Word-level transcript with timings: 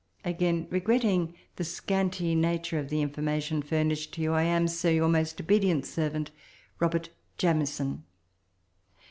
Again 0.25 0.65
regretting 0.71 1.35
the 1.57 1.63
scanty 1.63 2.33
nature 2.33 2.79
of 2.79 2.89
the 2.89 3.03
information 3.03 3.61
furnished 3.61 4.15
to 4.15 4.21
you, 4.21 4.33
I 4.33 4.41
am, 4.41 4.67
Sir, 4.67 4.89
Your 4.89 5.07
most 5.09 5.39
obedient 5.39 5.85
sen 5.85 6.09
r 6.09 6.15
ant, 6.17 6.31
ROB. 6.79 7.05
JAMIESON. 7.37 8.01